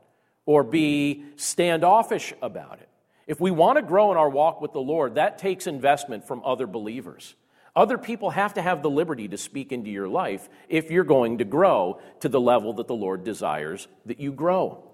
[0.46, 2.88] or be standoffish about it?
[3.26, 6.42] If we want to grow in our walk with the Lord, that takes investment from
[6.44, 7.34] other believers.
[7.74, 11.38] Other people have to have the liberty to speak into your life if you're going
[11.38, 14.84] to grow to the level that the Lord desires that you grow.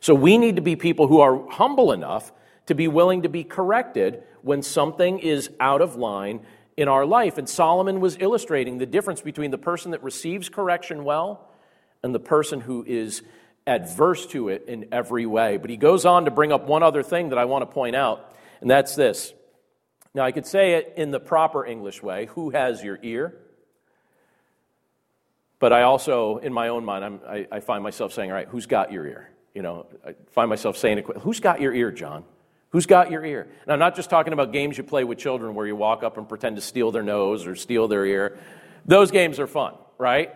[0.00, 2.32] So we need to be people who are humble enough
[2.66, 6.40] to be willing to be corrected when something is out of line
[6.76, 7.38] in our life.
[7.38, 11.50] And Solomon was illustrating the difference between the person that receives correction well
[12.04, 13.22] and the person who is
[13.66, 15.56] adverse to it in every way.
[15.56, 17.96] But he goes on to bring up one other thing that I want to point
[17.96, 19.32] out, and that's this
[20.14, 23.36] now, I could say it in the proper English way who has your ear?
[25.58, 28.66] But I also, in my own mind, I, I find myself saying, all right, who's
[28.66, 29.30] got your ear?
[29.54, 32.24] You know, I find myself saying, who's got your ear, John?
[32.70, 33.48] Who's got your ear?
[33.62, 36.16] And I'm not just talking about games you play with children where you walk up
[36.16, 38.38] and pretend to steal their nose or steal their ear.
[38.84, 40.34] Those games are fun, right?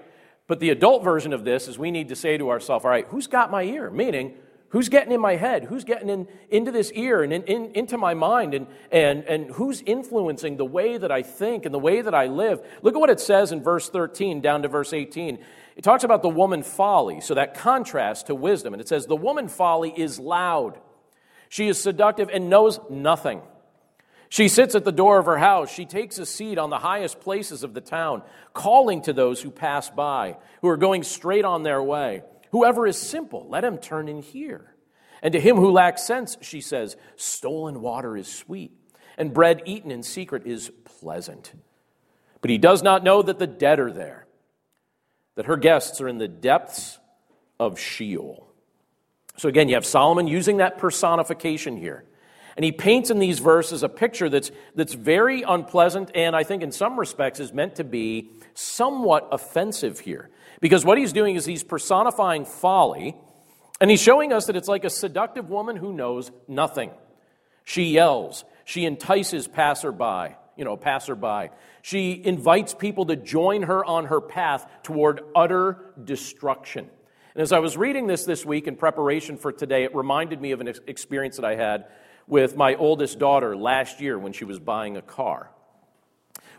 [0.49, 3.07] But the adult version of this is we need to say to ourselves, all right,
[3.09, 3.91] who's got my ear?
[3.91, 4.35] Meaning,
[4.73, 5.65] Who's getting in my head?
[5.65, 8.55] Who's getting in, into this ear and in, in, into my mind?
[8.55, 12.27] And, and, and who's influencing the way that I think and the way that I
[12.29, 12.67] live?
[12.81, 15.39] Look at what it says in verse 13 down to verse 18.
[15.77, 18.73] It talks about the woman folly, so that contrast to wisdom.
[18.73, 20.81] And it says, The woman folly is loud.
[21.51, 23.43] She is seductive and knows nothing.
[24.31, 25.71] She sits at the door of her house.
[25.71, 28.23] She takes a seat on the highest places of the town,
[28.55, 32.23] calling to those who pass by, who are going straight on their way.
[32.53, 34.75] Whoever is simple, let him turn in here.
[35.23, 38.73] And to him who lacks sense, she says, stolen water is sweet,
[39.17, 41.53] and bread eaten in secret is pleasant.
[42.41, 44.27] But he does not know that the dead are there,
[45.37, 46.99] that her guests are in the depths
[47.59, 48.49] of Sheol.
[49.39, 52.05] So again, you have Solomon using that personification here.
[52.57, 56.63] And he paints in these verses a picture that's, that's very unpleasant and I think
[56.63, 60.29] in some respects is meant to be somewhat offensive here.
[60.63, 63.17] Because what he's doing is he's personifying folly,
[63.81, 66.93] and he's showing us that it's like a seductive woman who knows nothing.
[67.65, 71.51] She yells, she entices passerby, you know, passerby.
[71.83, 76.89] She invites people to join her on her path toward utter destruction.
[77.35, 80.53] And as I was reading this this week in preparation for today, it reminded me
[80.53, 81.87] of an experience that I had
[82.29, 85.51] with my oldest daughter last year when she was buying a car.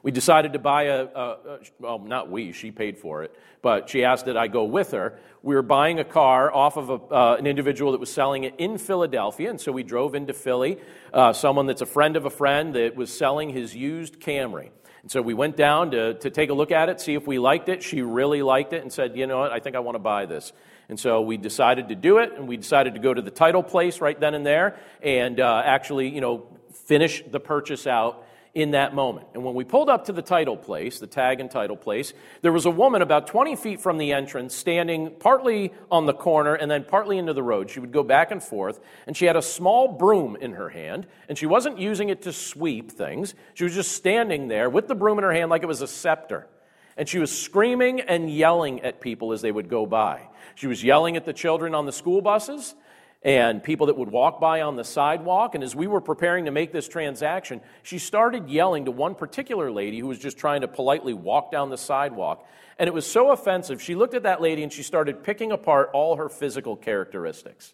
[0.03, 3.89] We decided to buy a, a, a, well, not we, she paid for it, but
[3.89, 5.17] she asked that I go with her.
[5.41, 8.55] We were buying a car off of a, uh, an individual that was selling it
[8.57, 10.77] in Philadelphia, and so we drove into Philly,
[11.13, 14.71] uh, someone that's a friend of a friend that was selling his used Camry.
[15.03, 17.39] And so we went down to, to take a look at it, see if we
[17.39, 17.81] liked it.
[17.81, 20.25] She really liked it and said, you know what, I think I want to buy
[20.25, 20.51] this.
[20.89, 23.63] And so we decided to do it, and we decided to go to the title
[23.63, 28.71] place right then and there and uh, actually, you know, finish the purchase out in
[28.71, 29.25] that moment.
[29.33, 32.13] And when we pulled up to the title place, the tag and title place,
[32.43, 36.53] there was a woman about 20 feet from the entrance standing partly on the corner
[36.53, 37.71] and then partly into the road.
[37.71, 41.07] She would go back and forth, and she had a small broom in her hand,
[41.27, 43.33] and she wasn't using it to sweep things.
[43.55, 45.87] She was just standing there with the broom in her hand like it was a
[45.87, 46.47] scepter.
[46.95, 50.29] And she was screaming and yelling at people as they would go by.
[50.53, 52.75] She was yelling at the children on the school buses
[53.23, 55.55] and people that would walk by on the sidewalk.
[55.55, 59.71] And as we were preparing to make this transaction, she started yelling to one particular
[59.71, 62.45] lady who was just trying to politely walk down the sidewalk.
[62.77, 65.91] And it was so offensive, she looked at that lady and she started picking apart
[65.93, 67.73] all her physical characteristics.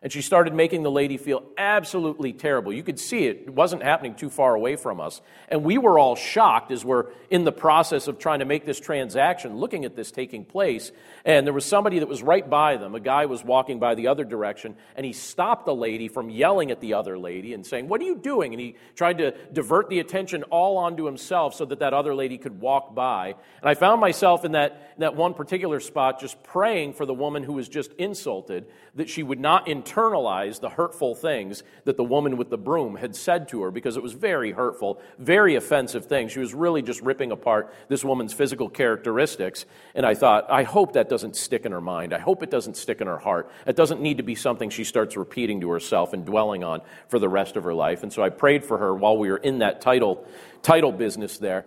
[0.00, 2.72] And she started making the lady feel absolutely terrible.
[2.72, 5.20] You could see it, it wasn't happening too far away from us.
[5.48, 8.78] And we were all shocked as we're in the process of trying to make this
[8.78, 10.92] transaction, looking at this taking place.
[11.24, 12.94] And there was somebody that was right by them.
[12.94, 16.70] A guy was walking by the other direction, and he stopped the lady from yelling
[16.70, 18.54] at the other lady and saying, What are you doing?
[18.54, 22.38] And he tried to divert the attention all onto himself so that that other lady
[22.38, 23.34] could walk by.
[23.60, 27.14] And I found myself in that, in that one particular spot just praying for the
[27.14, 32.04] woman who was just insulted that she would not internalize the hurtful things that the
[32.04, 36.06] woman with the broom had said to her because it was very hurtful, very offensive
[36.06, 36.32] things.
[36.32, 39.66] She was really just ripping apart this woman's physical characteristics.
[39.94, 42.12] And I thought, I hope that doesn't stick in her mind.
[42.12, 43.50] I hope it doesn't stick in her heart.
[43.66, 47.18] It doesn't need to be something she starts repeating to herself and dwelling on for
[47.18, 48.02] the rest of her life.
[48.02, 50.26] And so I prayed for her while we were in that title,
[50.62, 51.66] title business there.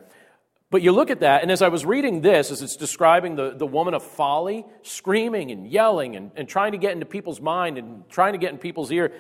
[0.72, 3.52] But you look at that, and as I was reading this, as it's describing the,
[3.52, 7.78] the woman of folly, screaming and yelling and, and trying to get into people's mind
[7.78, 9.12] and trying to get in people's ear,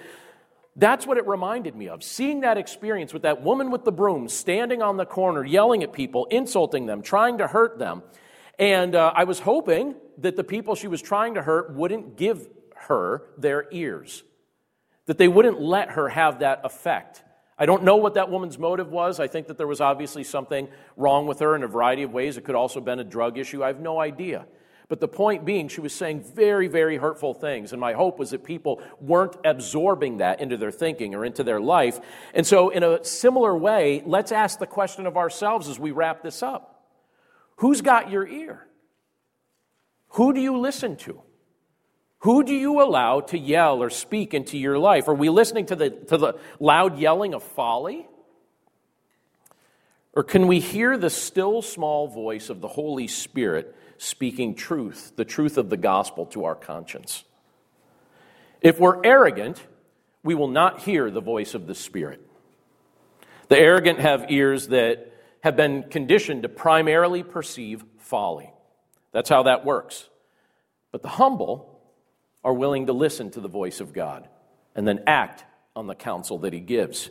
[0.78, 2.04] that's what it reminded me of.
[2.04, 5.91] Seeing that experience with that woman with the broom standing on the corner, yelling at
[5.91, 8.02] people, insulting them, trying to hurt them.
[8.58, 12.47] And uh, I was hoping that the people she was trying to hurt wouldn't give
[12.76, 14.24] her their ears,
[15.06, 17.24] that they wouldn't let her have that effect.
[17.62, 19.20] I don't know what that woman's motive was.
[19.20, 22.36] I think that there was obviously something wrong with her in a variety of ways.
[22.36, 23.64] It could also have been a drug issue.
[23.64, 24.47] I have no idea.
[24.88, 27.72] But the point being, she was saying very, very hurtful things.
[27.72, 31.62] And my hope was that people weren't absorbing that into their thinking or into their
[31.62, 31.99] life.
[32.34, 36.24] And so, in a similar way, let's ask the question of ourselves as we wrap
[36.24, 36.84] this up
[37.57, 38.66] Who's got your ear?
[40.14, 41.22] Who do you listen to?
[42.22, 45.07] Who do you allow to yell or speak into your life?
[45.07, 48.07] Are we listening to the, to the loud yelling of folly?
[50.13, 55.26] Or can we hear the still small voice of the Holy Spirit speaking truth, the
[55.26, 57.24] truth of the gospel to our conscience?
[58.61, 59.59] If we're arrogant,
[60.22, 62.22] we will not hear the voice of the Spirit.
[63.47, 65.11] The arrogant have ears that
[65.43, 68.53] have been conditioned to primarily perceive folly.
[69.11, 70.07] That's how that works.
[70.91, 71.70] But the humble
[72.44, 74.28] are willing to listen to the voice of God
[74.76, 77.10] and then act on the counsel that He gives.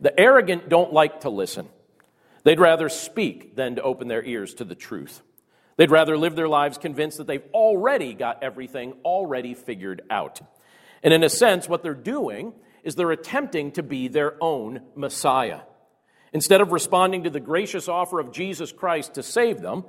[0.00, 1.68] The arrogant don't like to listen.
[2.44, 5.20] They'd rather speak than to open their ears to the truth.
[5.76, 10.40] They'd rather live their lives convinced that they've already got everything already figured out.
[11.02, 12.52] And in a sense, what they're doing
[12.82, 15.60] is they're attempting to be their own Messiah.
[16.32, 19.84] Instead of responding to the gracious offer of Jesus Christ to save them,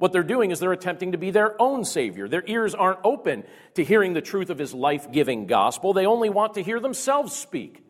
[0.00, 2.26] what they're doing is they're attempting to be their own Savior.
[2.26, 3.44] Their ears aren't open
[3.74, 5.92] to hearing the truth of His life giving gospel.
[5.92, 7.84] They only want to hear themselves speak.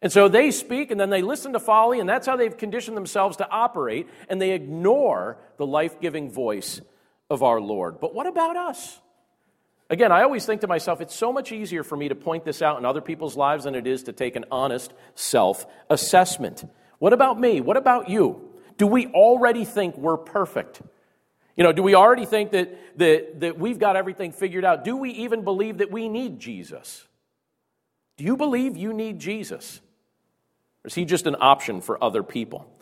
[0.00, 2.96] And so they speak and then they listen to folly, and that's how they've conditioned
[2.96, 6.80] themselves to operate, and they ignore the life giving voice
[7.28, 7.98] of our Lord.
[7.98, 9.00] But what about us?
[9.90, 12.62] Again, I always think to myself, it's so much easier for me to point this
[12.62, 16.62] out in other people's lives than it is to take an honest self assessment.
[17.00, 17.60] What about me?
[17.60, 18.48] What about you?
[18.76, 20.82] Do we already think we're perfect?
[21.58, 24.84] You know, do we already think that, that, that we've got everything figured out?
[24.84, 27.04] Do we even believe that we need Jesus?
[28.16, 29.80] Do you believe you need Jesus?
[30.84, 32.72] Or is he just an option for other people?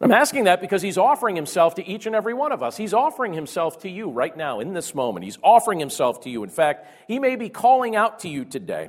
[0.00, 2.74] I'm asking that because he's offering himself to each and every one of us.
[2.74, 5.24] He's offering himself to you right now, in this moment.
[5.24, 6.42] He's offering himself to you.
[6.42, 8.88] In fact, he may be calling out to you today.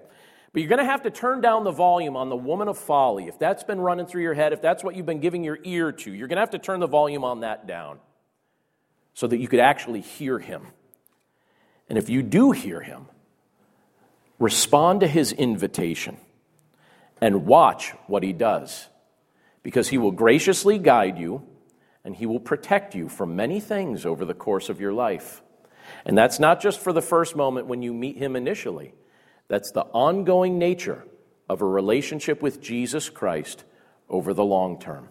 [0.53, 3.27] But you're going to have to turn down the volume on the woman of folly.
[3.27, 5.91] If that's been running through your head, if that's what you've been giving your ear
[5.91, 7.99] to, you're going to have to turn the volume on that down
[9.21, 10.65] so that you could actually hear him.
[11.87, 13.05] And if you do hear him,
[14.39, 16.17] respond to his invitation
[17.21, 18.87] and watch what he does,
[19.61, 21.45] because he will graciously guide you
[22.03, 25.43] and he will protect you from many things over the course of your life.
[26.03, 28.95] And that's not just for the first moment when you meet him initially,
[29.47, 31.05] that's the ongoing nature
[31.47, 33.65] of a relationship with Jesus Christ
[34.09, 35.09] over the long term.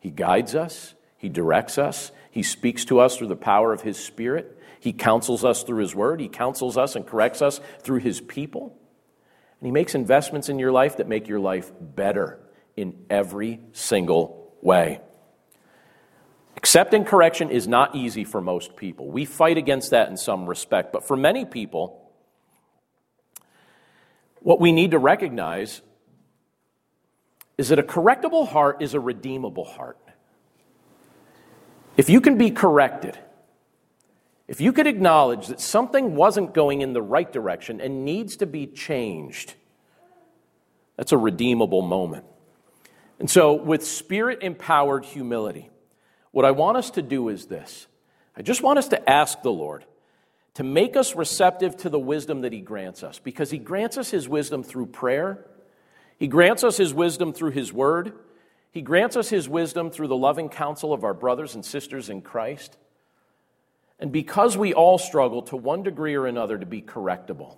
[0.00, 3.96] He guides us, he directs us, he speaks to us through the power of His
[3.96, 4.60] Spirit.
[4.78, 6.20] He counsels us through His Word.
[6.20, 8.78] He counsels us and corrects us through His people.
[9.58, 12.38] And He makes investments in your life that make your life better
[12.76, 15.00] in every single way.
[16.58, 19.10] Accepting correction is not easy for most people.
[19.10, 20.92] We fight against that in some respect.
[20.92, 22.12] But for many people,
[24.40, 25.80] what we need to recognize
[27.56, 29.96] is that a correctable heart is a redeemable heart.
[31.96, 33.18] If you can be corrected,
[34.48, 38.46] if you could acknowledge that something wasn't going in the right direction and needs to
[38.46, 39.54] be changed,
[40.96, 42.24] that's a redeemable moment.
[43.18, 45.70] And so, with spirit empowered humility,
[46.32, 47.86] what I want us to do is this
[48.36, 49.84] I just want us to ask the Lord
[50.54, 54.10] to make us receptive to the wisdom that He grants us, because He grants us
[54.10, 55.46] His wisdom through prayer,
[56.18, 58.12] He grants us His wisdom through His word.
[58.76, 62.20] He grants us His wisdom through the loving counsel of our brothers and sisters in
[62.20, 62.76] Christ.
[63.98, 67.56] And because we all struggle to one degree or another to be correctable,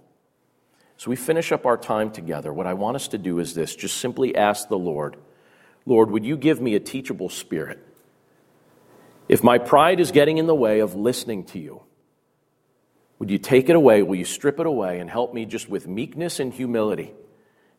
[0.97, 3.75] so we finish up our time together, what I want us to do is this
[3.75, 5.17] just simply ask the Lord,
[5.87, 7.85] Lord, would you give me a teachable spirit?
[9.29, 11.83] If my pride is getting in the way of listening to you,
[13.19, 14.05] would you take it away?
[14.05, 17.13] Will you strip it away and help me just with meekness and humility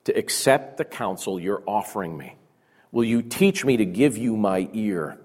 [0.03, 2.35] to accept the counsel you're offering me?
[2.91, 5.19] Will you teach me to give you my ear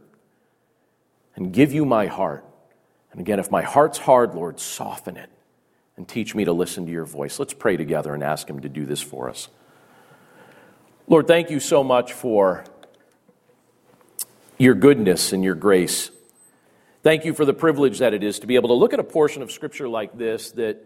[1.35, 2.45] and give you my heart?
[3.13, 5.31] And again, if my heart's hard, Lord, soften it
[5.97, 7.39] and teach me to listen to your voice.
[7.39, 9.49] Let's pray together and ask Him to do this for us.
[11.07, 12.65] Lord, thank you so much for
[14.59, 16.11] your goodness and your grace.
[17.03, 19.05] Thank you for the privilege that it is to be able to look at a
[19.05, 20.85] portion of Scripture like this that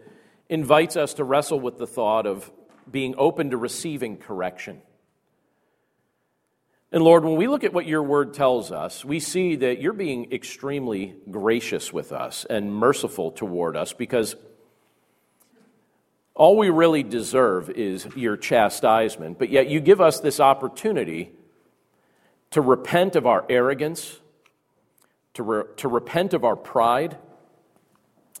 [0.49, 2.51] invites us to wrestle with the thought of
[2.91, 4.81] being open to receiving correction.
[6.91, 9.93] And Lord, when we look at what your word tells us, we see that you're
[9.93, 14.35] being extremely gracious with us and merciful toward us because
[16.33, 19.37] all we really deserve is your chastisement.
[19.37, 21.31] But yet you give us this opportunity
[22.51, 24.19] to repent of our arrogance,
[25.35, 27.17] to, re- to repent of our pride,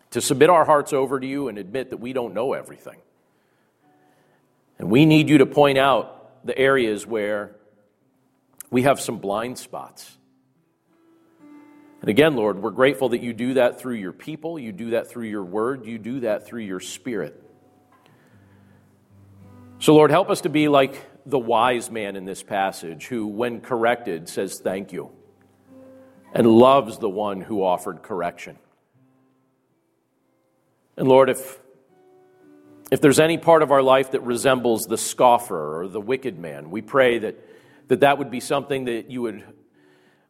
[0.09, 2.97] to submit our hearts over to you and admit that we don't know everything.
[4.79, 7.55] And we need you to point out the areas where
[8.69, 10.17] we have some blind spots.
[12.01, 15.09] And again, Lord, we're grateful that you do that through your people, you do that
[15.09, 17.43] through your word, you do that through your spirit.
[19.79, 23.61] So, Lord, help us to be like the wise man in this passage who, when
[23.61, 25.11] corrected, says thank you
[26.33, 28.57] and loves the one who offered correction.
[30.95, 31.59] And Lord, if,
[32.91, 36.71] if there's any part of our life that resembles the scoffer or the wicked man,
[36.71, 37.35] we pray that
[37.89, 39.43] that that would be something that you would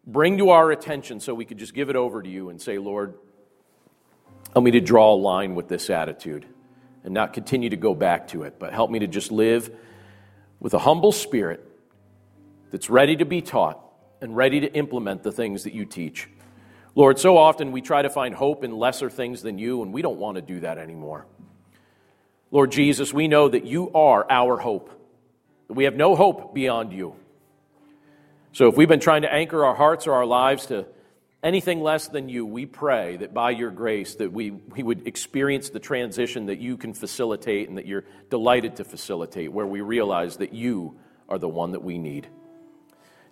[0.07, 2.79] bring to our attention so we could just give it over to you and say,
[2.79, 3.13] Lord,
[4.53, 6.45] help me to draw a line with this attitude
[7.03, 9.69] and not continue to go back to it, but help me to just live
[10.59, 11.63] with a humble spirit
[12.71, 13.79] that's ready to be taught
[14.21, 16.27] and ready to implement the things that you teach.
[16.95, 20.01] Lord, so often we try to find hope in lesser things than you, and we
[20.01, 21.25] don't want to do that anymore.
[22.51, 24.89] Lord Jesus, we know that you are our hope,
[25.67, 27.15] that we have no hope beyond you.
[28.51, 30.85] So if we've been trying to anchor our hearts or our lives to
[31.43, 35.69] anything less than you, we pray that by your grace that we, we would experience
[35.69, 40.37] the transition that you can facilitate and that you're delighted to facilitate, where we realize
[40.37, 40.97] that you
[41.29, 42.27] are the one that we need.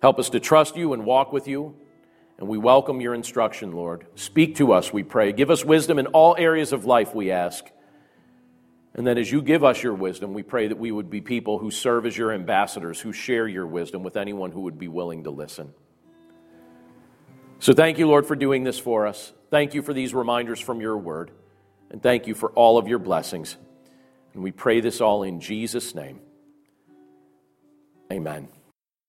[0.00, 1.74] Help us to trust you and walk with you,
[2.38, 4.06] and we welcome your instruction, Lord.
[4.14, 5.32] Speak to us, we pray.
[5.32, 7.64] Give us wisdom in all areas of life, we ask.
[8.98, 11.60] And then, as you give us your wisdom, we pray that we would be people
[11.60, 15.22] who serve as your ambassadors, who share your wisdom with anyone who would be willing
[15.22, 15.72] to listen.
[17.60, 19.32] So, thank you, Lord, for doing this for us.
[19.52, 21.30] Thank you for these reminders from your word.
[21.90, 23.56] And thank you for all of your blessings.
[24.34, 26.18] And we pray this all in Jesus' name.
[28.12, 28.48] Amen.